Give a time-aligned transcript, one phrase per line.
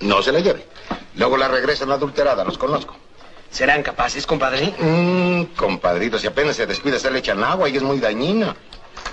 [0.00, 0.66] No se la lleve.
[1.16, 2.96] Luego la regresan adulterada, los conozco.
[3.50, 4.74] ¿Serán capaces, compadre?
[4.78, 8.54] Mmm, compadrito, si apenas se descuida se le echan agua y es muy dañina.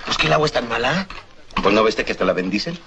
[0.04, 1.06] ¿Pues que el agua es tan mala?
[1.62, 2.78] Pues no ves que hasta la bendicen.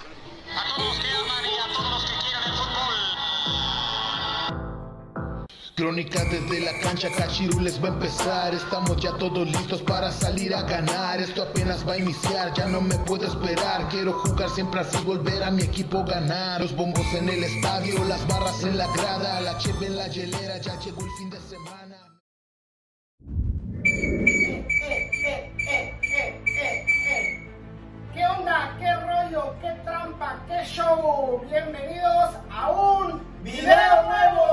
[5.78, 8.52] Crónica desde la cancha, Cachirules va a empezar.
[8.52, 11.20] Estamos ya todos listos para salir a ganar.
[11.20, 13.88] Esto apenas va a iniciar, ya no me puedo esperar.
[13.88, 16.60] Quiero jugar siempre así, volver a mi equipo ganar.
[16.60, 20.58] Los bombos en el estadio, las barras en la grada, la cheve en la hielera,
[20.58, 21.96] ya llegó el fin de semana.
[28.14, 28.76] ¿Qué onda?
[28.80, 29.54] ¿Qué rollo?
[29.60, 30.44] ¿Qué trampa?
[30.48, 31.40] ¿Qué show?
[31.48, 34.47] Bienvenidos a un video nuevo.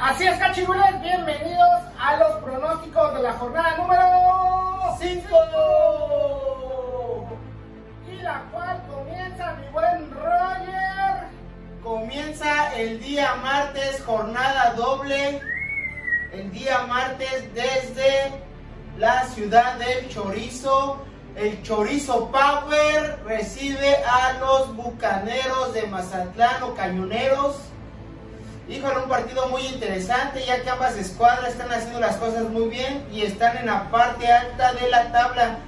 [0.00, 1.68] Así es, cachirules, bienvenidos
[1.98, 5.28] a los pronósticos de la jornada número 5.
[8.10, 11.28] Y la cual comienza mi buen Roger.
[11.82, 15.42] Comienza el día martes, jornada doble.
[16.32, 18.32] El día martes desde
[18.96, 20.96] la ciudad del Chorizo.
[21.36, 27.69] El Chorizo Power recibe a los Bucaneros de Mazatlán o Cañoneros.
[28.70, 33.04] Híjole, un partido muy interesante ya que ambas escuadras están haciendo las cosas muy bien
[33.10, 35.58] y están en la parte alta de la tabla.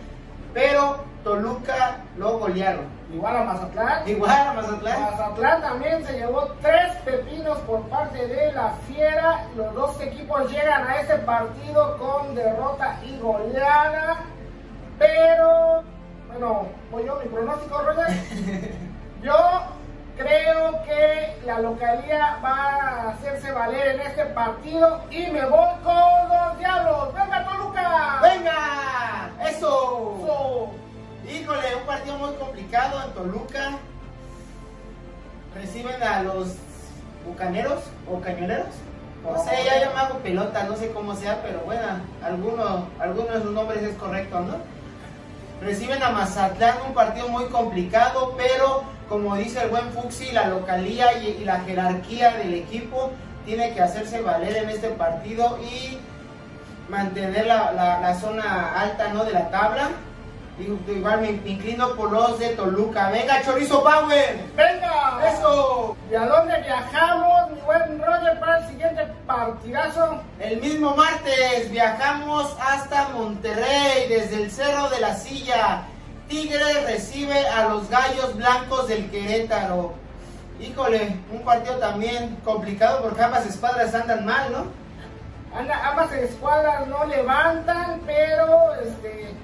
[0.55, 2.87] Pero Toluca lo golearon.
[3.13, 4.09] Igual a Mazatlán.
[4.09, 5.01] Igual a Mazatlán.
[5.01, 9.47] Mazatlán también se llevó tres pepinos por parte de la Fiera.
[9.57, 14.19] Los dos equipos llegan a este partido con derrota y goleada.
[15.01, 15.83] Pero,
[16.29, 18.73] bueno, voy yo, mi pronóstico, Roger.
[19.23, 19.62] Yo
[21.63, 27.15] localía va a hacerse valer en este partido y me voy con los diablos.
[27.15, 28.19] ¡Venga, Toluca!
[28.23, 29.31] ¡Venga!
[29.49, 30.19] ¡Eso!
[30.23, 30.71] ¡Eso!
[31.33, 33.71] Híjole, un partido muy complicado en Toluca.
[35.55, 36.57] Reciben a los
[37.27, 38.75] bucaneros o cañoneros.
[39.23, 41.87] No sé, ya hago pelota, no sé cómo sea, pero bueno,
[42.25, 44.57] alguno, alguno de sus nombres es correcto, ¿no?
[45.65, 51.13] Reciben a Mazatlán, un partido muy complicado, pero como dice el buen Fuxi, la localía
[51.19, 53.13] y, la jerarquía del equipo
[53.45, 55.99] tiene que hacerse valer en este partido y
[56.89, 59.25] mantener la- la zona alta ¿no?
[59.25, 59.91] de la tabla.
[60.59, 63.09] Igual me inclino por los de Toluca.
[63.11, 64.39] ¡Venga, Chorizo Power!
[64.55, 65.21] ¡Venga!
[65.33, 65.97] ¡Eso!
[66.11, 70.21] ¿Y a dónde viajamos, mi buen Roger, para el siguiente partidazo?
[70.39, 75.83] El mismo martes viajamos hasta Monterrey desde el Cerro de la Silla.
[76.29, 79.95] Tigre recibe a los Gallos Blancos del Querétaro.
[80.61, 84.67] Híjole, un partido también complicado porque ambas escuadras andan mal, ¿no?
[85.59, 89.35] Anda- ambas escuadras no levantan, pero, este,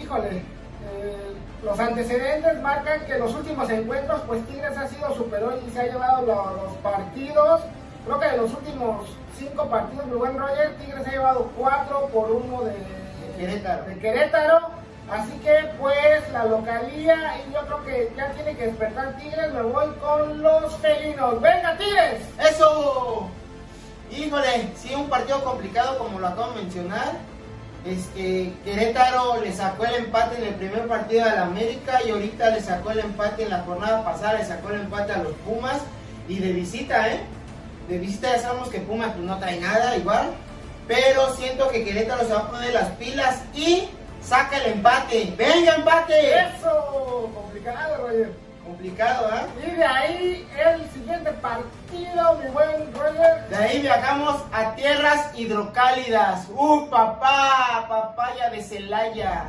[0.00, 1.32] híjole, eh,
[1.62, 5.80] los antecedentes marcan que en los últimos encuentros, pues Tigres ha sido superior y se
[5.80, 7.60] ha llevado lo- los partidos.
[8.04, 9.06] Creo que de los últimos
[9.38, 12.74] cinco partidos, mi buen Roger, Tigres ha llevado cuatro por uno de,
[13.36, 13.84] Querétaro.
[13.84, 14.60] de Querétaro.
[15.10, 19.62] Así que, pues, la localía, y yo creo que ya tiene que despertar Tigres, me
[19.62, 21.40] voy con los felinos.
[21.40, 22.20] ¡Venga, Tigres!
[22.38, 23.26] ¡Eso!
[24.10, 27.12] Híjole, sí, un partido complicado como lo acabo de mencionar.
[27.84, 32.60] Este, Querétaro le sacó el empate en el primer partido la América y ahorita le
[32.60, 35.80] sacó el empate en la jornada pasada, le sacó el empate a los Pumas
[36.28, 37.20] y de visita, ¿eh?
[37.88, 40.30] De visita ya sabemos que Pumas pues, no trae nada igual,
[40.86, 43.88] pero siento que Querétaro se va a poner las pilas y
[44.22, 45.32] saca el empate.
[45.36, 46.34] ¡Venga, empate!
[46.34, 47.30] ¡Eso!
[47.34, 48.47] Complicado, Roger.
[48.78, 49.46] Complicado, ¿ah?
[49.60, 53.48] Y de ahí el siguiente partido, mi buen Roger.
[53.48, 56.46] De ahí viajamos a tierras hidrocálidas.
[56.50, 57.86] ¡Uh, papá!
[57.88, 59.46] Papaya de Celaya.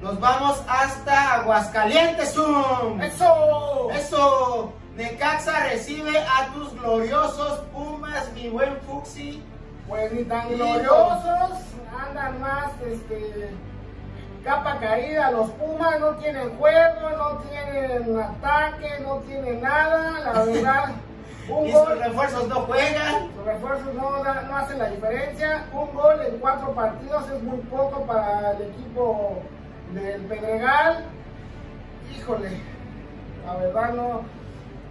[0.00, 2.98] Nos vamos hasta Aguascalientes, ¡um!
[3.02, 3.90] ¡Eso!
[3.92, 4.72] ¡Eso!
[4.96, 9.42] Necaxa recibe a tus gloriosos Pumas, mi buen Fuxi.
[9.86, 11.58] Pues ni tan gloriosos,
[12.08, 13.50] andan más, este,
[14.44, 15.30] capa caída.
[15.30, 20.20] Los Pumas no tienen juego, no tienen ataque, no tienen nada.
[20.20, 20.84] La verdad,
[21.48, 21.98] un Y sus gol.
[21.98, 23.30] refuerzos no juegan.
[23.36, 25.64] Los refuerzos no, da- no hacen la diferencia.
[25.72, 29.38] Un gol en cuatro partidos es muy poco para el equipo
[29.92, 31.04] del Pedregal.
[32.16, 32.50] Híjole,
[33.46, 34.20] la verdad no.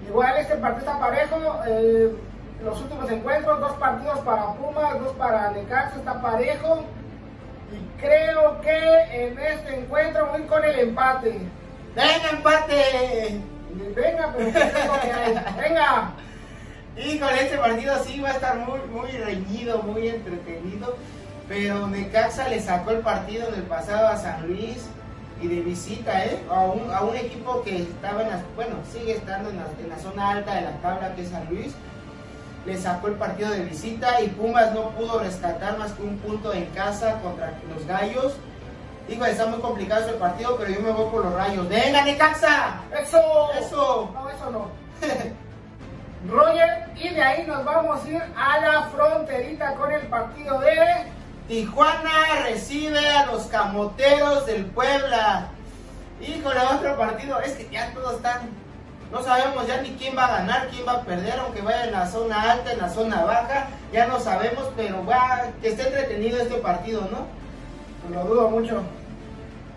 [0.08, 1.36] Igual este partido está parejo.
[1.68, 2.16] eh,
[2.64, 6.84] los últimos encuentros, dos partidos para Pumas, dos para Necaxa, está parejo.
[7.72, 8.78] Y creo que
[9.12, 11.40] en este encuentro voy con el empate.
[11.96, 13.40] ¡Venga, empate!
[13.96, 15.62] Venga, pero ¿qué es lo que?
[15.62, 16.12] Venga.
[16.98, 20.98] Híjole, este partido sí va a estar muy, muy reñido, muy entretenido.
[21.48, 24.88] Pero Necaxa le sacó el partido en el pasado a San Luis.
[25.42, 26.40] y de visita, ¿eh?
[26.50, 29.90] A un, a un equipo que estaba en la, bueno, sigue estando en la, en
[29.90, 31.74] la zona alta de la tabla que es San Luis.
[32.66, 36.54] Le sacó el partido de visita y Pumas no pudo rescatar más que un punto
[36.54, 38.34] en casa contra los Gallos.
[39.08, 41.68] Digo, está muy complicado ese partido, pero yo me voy por los rayos.
[41.68, 42.82] ¡Venga, Necaxa!
[43.02, 43.50] ¡Eso!
[43.60, 44.12] ¡Eso!
[44.14, 44.68] No, eso no.
[46.32, 50.76] Roger, y de ahí nos vamos a ir a la fronterita con el partido de
[51.52, 55.50] Tijuana recibe a los camoteros del Puebla.
[56.22, 57.42] Híjole, otro partido.
[57.42, 58.50] Es que ya todos están.
[59.12, 61.92] No sabemos ya ni quién va a ganar, quién va a perder, aunque vaya en
[61.92, 63.68] la zona alta, en la zona baja.
[63.92, 67.28] Ya no sabemos, pero va que esté entretenido este partido, ¿no?
[68.16, 68.82] Lo dudo mucho.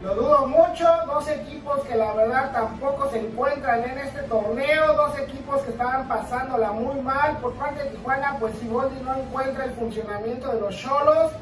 [0.02, 0.86] Lo dudo mucho.
[1.06, 4.94] Dos equipos que la verdad tampoco se encuentran en este torneo.
[4.94, 7.36] Dos equipos que estaban pasándola muy mal.
[7.38, 11.32] Por parte de Tijuana, pues Siboldi no encuentra el funcionamiento de los Cholos.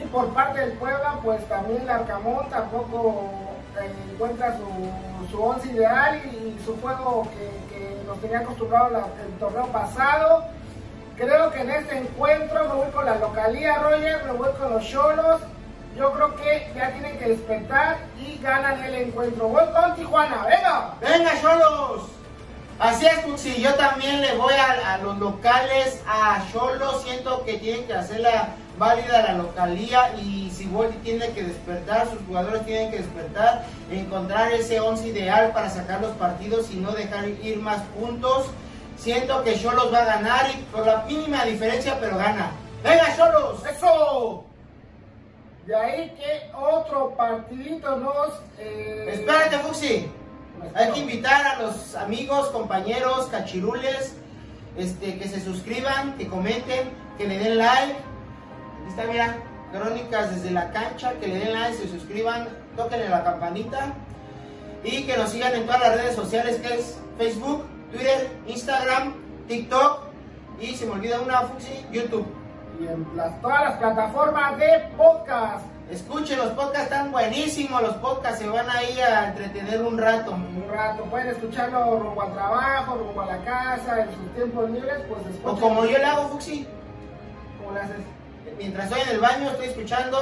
[0.00, 3.43] Y por parte del Puebla, pues también el Arcamón tampoco
[3.82, 8.88] encuentra su, su once ideal y, su juego que, que, nos tenía acostumbrado
[9.24, 10.44] el torneo pasado.
[11.16, 14.84] Creo que en este encuentro me voy con la localía, Roger, me voy con los
[14.86, 15.40] Cholos.
[15.96, 19.48] Yo creo que ya tienen que despertar y ganan el encuentro.
[19.48, 20.94] Voy con Tijuana, venga.
[21.00, 22.13] Venga, Cholos.
[22.78, 23.60] Así es, Tuxi.
[23.60, 27.02] Yo también le voy a, a los locales, a Cholos.
[27.02, 32.20] Siento que tienen que hacer la válida la localía y Siboldi tiene que despertar, sus
[32.26, 37.28] jugadores tienen que despertar, encontrar ese 11 ideal para sacar los partidos y no dejar
[37.28, 38.46] ir más puntos.
[38.96, 42.52] Siento que Cholos va a ganar y por la mínima diferencia, pero gana.
[42.82, 43.64] ¡Venga, Cholos!
[43.66, 44.44] ¡Eso!
[45.66, 48.28] De ahí que otro partidito nos...
[48.58, 49.06] Eh...
[49.14, 50.10] Espérate, Fuxi.
[50.74, 54.14] Hay que invitar a los amigos, compañeros, cachirules,
[54.76, 59.36] este, que se suscriban, que comenten, que le den like Aquí está, mira,
[59.72, 63.94] crónicas desde la cancha, que le den like, se suscriban, toquen la campanita
[64.82, 69.14] y que nos sigan en todas las redes sociales que es Facebook, Twitter, Instagram,
[69.48, 70.00] TikTok
[70.60, 72.26] y se me olvida una, Fuxi, YouTube.
[72.80, 75.64] Y en las, todas las plataformas de podcast.
[75.90, 80.32] Escuchen, los podcasts están buenísimos, los podcasts se van ahí a entretener un rato.
[80.32, 84.96] Un rato, pueden escucharlo rumbo al trabajo, rumbo a la casa, en sus tiempos libres,
[85.08, 85.50] pues escuchen.
[85.50, 86.66] O como yo le hago, Fuxi.
[87.58, 88.04] ¿Cómo le haces?
[88.58, 90.18] mientras estoy en el baño, estoy escuchando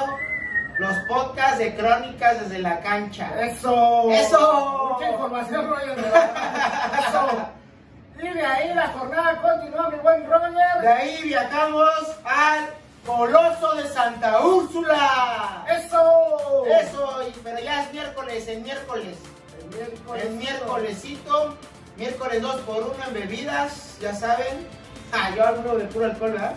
[0.79, 3.31] los podcasts de crónicas desde la cancha.
[3.41, 4.11] ¡Eso!
[4.11, 4.95] ¡Eso!
[4.95, 5.99] Mucha información, Roger.
[5.99, 7.49] ¡Eso!
[8.23, 10.72] Y de ahí la jornada continúa, mi buen Roger.
[10.83, 11.89] De ahí viajamos
[12.25, 12.71] al
[13.07, 15.65] Coloso de Santa Úrsula.
[15.69, 16.65] ¡Eso!
[16.67, 19.17] Eso, pero ya es miércoles, el miércoles.
[19.61, 20.25] El miércoles.
[20.25, 21.57] El miércolesito.
[21.97, 24.67] Miércoles 2 por 1 en bebidas, ya saben.
[25.13, 26.55] Ah, yo hablo de puro alcohol, ¿verdad?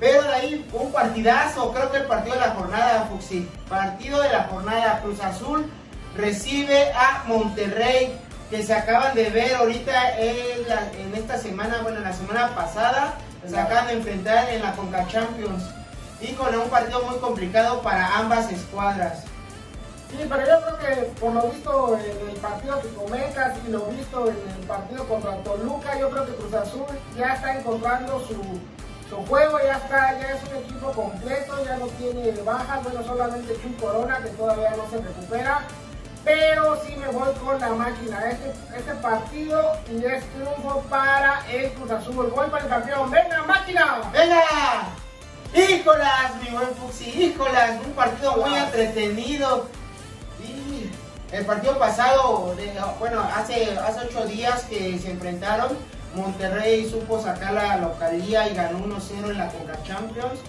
[0.00, 3.48] Pero de ahí un partidazo, creo que el partido de la jornada, Fuxi.
[3.68, 5.70] Partido de la jornada, Cruz Azul
[6.16, 8.18] recibe a Monterrey,
[8.52, 12.54] que se acaban de ver ahorita en, la, en esta semana, bueno, en la semana
[12.54, 13.14] pasada,
[13.48, 15.64] se acaban de enfrentar en la Conca Champions.
[16.20, 19.24] Y con un partido muy complicado para ambas escuadras.
[20.10, 23.86] Sí, pero yo creo que por lo visto en el partido que comentas y lo
[23.86, 26.84] visto en el partido contra Toluca, yo creo que Cruz Azul
[27.16, 28.36] ya está encontrando su,
[29.08, 33.56] su juego ya está, ya es un equipo completo, ya no tiene bajas, bueno, solamente
[33.62, 35.62] Chuy Corona que todavía no se recupera,
[36.24, 38.30] pero sí me voy con la máquina.
[38.30, 42.32] Este, este partido y es triunfo para el Cruz Azul.
[42.34, 43.10] Voy para el campeón.
[43.10, 44.00] ¡Venga, máquina!
[44.12, 44.42] ¡Venga!
[45.54, 47.10] ¡Híjolas, mi buen Fuxi!
[47.10, 47.80] ¡Híjolas!
[47.84, 49.66] Un partido muy entretenido.
[50.42, 50.90] Y
[51.34, 55.76] el partido pasado, de, bueno, hace, hace ocho días que se enfrentaron,
[56.14, 60.40] Monterrey supo sacar la localía y ganó 1-0 en la Conca Champions.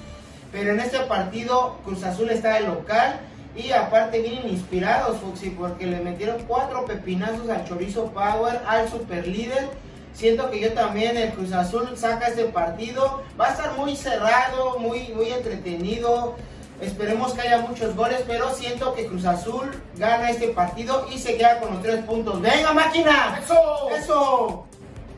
[0.52, 3.20] Pero en este partido Cruz Azul está de local
[3.56, 9.28] y aparte vienen inspirados, Fuxi, porque le metieron cuatro pepinazos al Chorizo Power, al super
[9.28, 9.70] líder.
[10.14, 13.24] Siento que yo también el Cruz Azul saca este partido.
[13.40, 16.36] Va a estar muy cerrado, muy, muy entretenido.
[16.82, 21.38] Esperemos que haya muchos goles, pero siento que Cruz Azul gana este partido y se
[21.38, 22.42] queda con los tres puntos.
[22.42, 23.40] ¡Venga, máquina!
[23.44, 23.90] ¡Eso!
[23.90, 24.66] ¡Eso!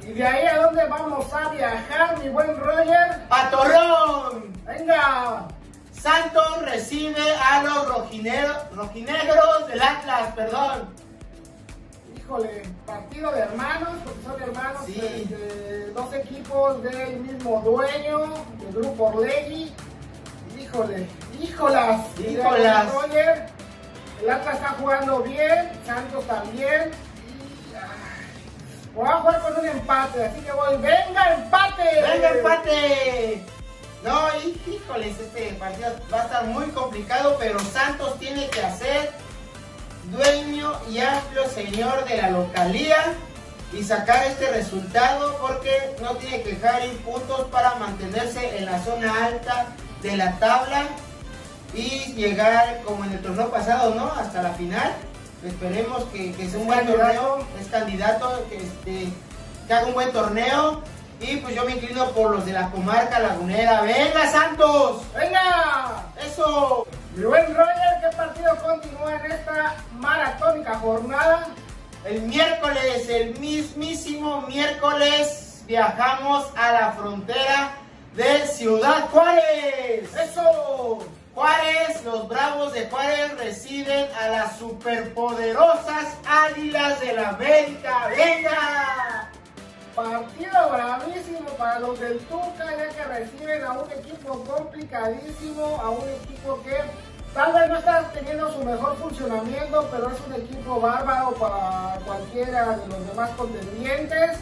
[0.06, 3.24] ¿Y de ahí a dónde vamos a viajar, mi buen Roger?
[3.30, 4.55] ¡A Torreón!
[6.06, 10.88] Santos recibe a los rojineros, rojinegros del Atlas, perdón.
[12.16, 15.02] Híjole, partido de hermanos, porque son hermanos, Sí.
[15.02, 18.20] este, dos equipos del mismo dueño,
[18.60, 19.74] del grupo Orlegui.
[20.60, 21.08] Híjole,
[21.42, 22.86] híjolas, Híjolas.
[24.22, 26.92] El Atlas está jugando bien, Santos también.
[26.92, 27.88] Y, ah,
[28.94, 30.78] voy a jugar con un empate, así que voy.
[30.78, 31.35] ¡Venga.
[34.06, 39.12] No, hí- híjoles, este partido va a estar muy complicado, pero Santos tiene que hacer
[40.12, 42.98] dueño y amplio señor de la localía
[43.74, 48.80] y sacar este resultado porque no tiene que dejar ir puntos para mantenerse en la
[48.84, 49.68] zona alta
[50.04, 50.84] de la tabla
[51.74, 54.06] y llegar como en el torneo pasado, ¿no?
[54.12, 54.94] Hasta la final.
[55.44, 59.10] Esperemos que, que sea un buen torneo, es candidato, que, este,
[59.68, 60.82] que haga un buen torneo.
[61.20, 63.82] Y pues yo me inclino por los de la comarca lagunera.
[63.82, 65.02] ¡Venga, Santos!
[65.14, 66.04] ¡Venga!
[66.24, 66.86] ¡Eso!
[67.16, 71.48] Mi buen Roger, ¿qué partido continúa en esta maratónica jornada?
[72.04, 77.72] El miércoles, el mismísimo miércoles, viajamos a la frontera
[78.16, 80.14] de Ciudad Juárez.
[80.14, 81.00] ¡Eso!
[81.34, 88.08] Juárez, los Bravos de Juárez reciben a las superpoderosas Águilas del la América.
[88.10, 88.95] ¡Venga!
[89.96, 96.10] Partido bravísimo para los del Tuca, ya que reciben a un equipo complicadísimo, a un
[96.10, 96.76] equipo que
[97.34, 102.76] tal vez no está teniendo su mejor funcionamiento, pero es un equipo bárbaro para cualquiera
[102.76, 104.38] de los demás contendientes.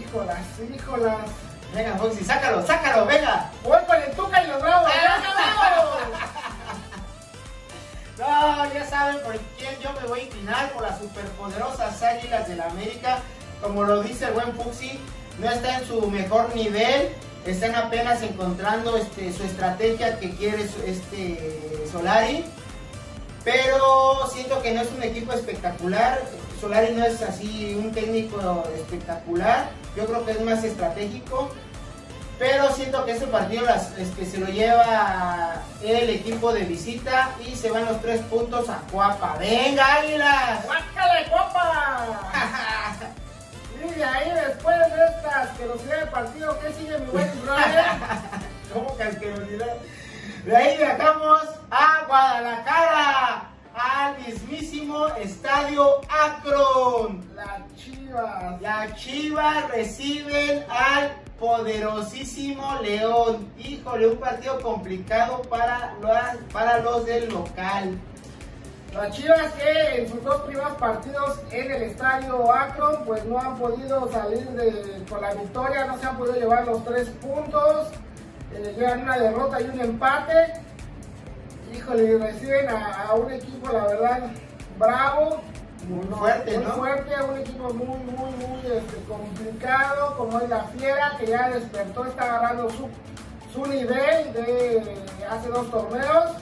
[0.00, 0.38] Híjolas,
[0.74, 1.30] híjolas.
[1.72, 3.52] Venga, Foxy, sácalo, sácalo, venga.
[3.62, 4.90] Voy con el Tuca y los Bravos.
[8.18, 12.58] No, ya saben por quién yo me voy a inclinar por las superpoderosas Águilas del
[12.58, 13.20] la América.
[13.62, 14.98] Como lo dice el buen Fuxi,
[15.38, 17.10] no está en su mejor nivel.
[17.46, 22.44] Están apenas encontrando este, su estrategia que quiere este Solari.
[23.44, 26.20] Pero siento que no es un equipo espectacular.
[26.60, 29.70] Solari no es así un técnico espectacular.
[29.96, 31.50] Yo creo que es más estratégico.
[32.38, 37.54] Pero siento que ese partido las, este, se lo lleva el equipo de visita y
[37.54, 39.36] se van los tres puntos a Cuapa.
[39.38, 40.64] ¡Venga, Águilas!
[40.64, 42.30] ¡Guácale, Cuapa!
[43.86, 48.00] y de ahí después de esta asquerosidad de partido, ¿qué sigue mi buen Brian?
[48.72, 49.76] ¿Cómo que asquerosidad?
[50.44, 57.22] De ahí viajamos a Guadalajara, al mismísimo Estadio Akron.
[57.34, 58.60] Las chivas.
[58.60, 63.50] Las chivas reciben al poderosísimo León.
[63.58, 67.98] Híjole, un partido complicado para los, para los del local.
[68.92, 73.56] Las Chivas que en sus dos primeros partidos en el estadio Akron pues no han
[73.56, 77.88] podido salir de, con la victoria, no se han podido llevar los tres puntos,
[78.52, 80.54] eh, llevan una derrota y un empate.
[81.72, 84.30] Híjole, reciben a, a un equipo la verdad
[84.76, 85.40] bravo,
[85.88, 86.72] muy fuerte, muy ¿no?
[86.74, 92.06] fuerte, un equipo muy, muy, muy este, complicado, como es la Fiera, que ya despertó,
[92.06, 92.88] está agarrando su,
[93.52, 94.96] su nivel de
[95.30, 96.32] hace dos torneos.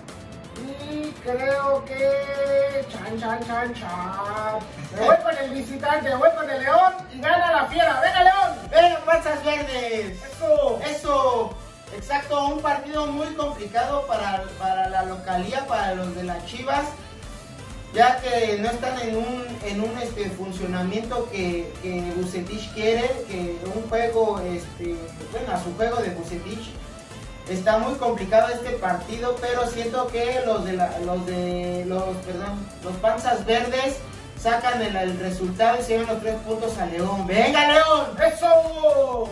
[0.90, 2.86] Y creo que.
[2.90, 4.58] Chan, chan, chan, chan.
[4.94, 8.00] Me voy con el visitante, me voy con el León y gana la Fiera.
[8.00, 8.56] ¡Venga, León!
[8.70, 10.18] ¡Venga, panzas verdes!
[10.22, 10.80] ¡Eso!
[10.86, 11.50] Eso,
[11.94, 16.86] exacto, un partido muy complicado para, para la localía, para los de las Chivas,
[17.92, 23.58] ya que no están en un, en un este, funcionamiento que, que Bucetich quiere, que
[23.74, 24.96] un juego, este,
[25.32, 26.70] bueno, a su juego de Bucetich.
[27.48, 32.66] Está muy complicado este partido, pero siento que los de la- los de los, perdón,
[32.84, 33.96] los panzas verdes
[34.38, 37.26] sacan el, el resultado y se llevan los tres puntos a León.
[37.26, 38.06] ¡Venga, León!
[38.26, 39.28] ¡Eso!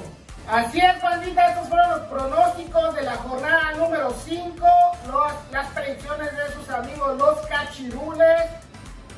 [0.48, 4.64] Así es, bandita, estos fueron los pronósticos de la jornada número 5,
[5.50, 8.42] las predicciones de sus amigos los cachirules.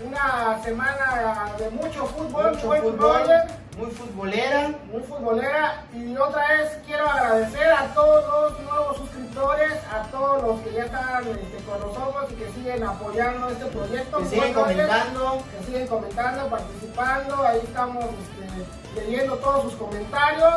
[0.04, 3.46] Una semana de mucho fútbol, mucho buen fútbol, Roger,
[3.78, 4.73] muy futbolera.
[4.92, 5.85] muy futbolera.
[5.94, 10.85] Y otra vez quiero agradecer a todos los nuevos suscriptores, a todos los que ya
[10.85, 14.18] están este, con nosotros y que siguen apoyando este proyecto.
[14.18, 15.42] Que siguen comentando.
[15.50, 17.47] que siguen comentando, participando.
[17.47, 20.54] Ahí estamos este, leyendo todos sus comentarios.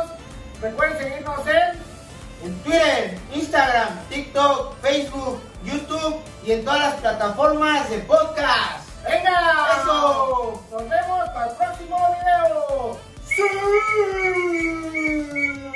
[0.60, 1.92] Recuerden seguirnos en
[2.44, 8.88] En Twitter, Instagram, TikTok, Facebook, YouTube y en todas las plataformas de podcast.
[9.04, 9.68] ¡Venga!
[9.80, 10.60] ¡Eso!
[10.72, 13.11] Nos vemos para el próximo video.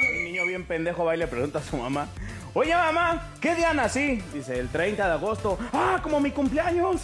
[0.09, 2.09] Un niño bien pendejo va y le pregunta a su mamá,
[2.55, 4.23] oye mamá, ¿qué día nací?
[4.35, 5.59] Dice, el 30 de agosto.
[5.73, 7.03] Ah, como mi cumpleaños.